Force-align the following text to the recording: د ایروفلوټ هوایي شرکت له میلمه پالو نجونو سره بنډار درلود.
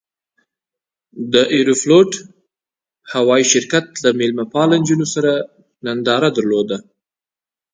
د 1.33 1.35
ایروفلوټ 1.55 2.11
هوایي 3.13 3.45
شرکت 3.53 3.85
له 4.03 4.09
میلمه 4.19 4.45
پالو 4.53 4.75
نجونو 4.81 5.05
سره 5.13 5.31
بنډار 5.83 6.23
درلود. 6.37 6.69